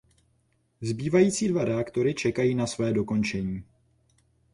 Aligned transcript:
Zbývající 0.81 1.47
dva 1.47 1.65
reaktory 1.65 2.13
čekají 2.13 2.55
na 2.55 2.67
svoje 2.67 2.93
dokončení. 2.93 3.63